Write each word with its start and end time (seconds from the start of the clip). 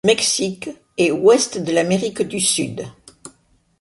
Mexique, 0.03 0.71
et 0.97 1.11
Ouest 1.11 1.59
de 1.59 1.71
l'Amérique 1.71 2.23
du 2.23 2.39
sud. 2.39 2.87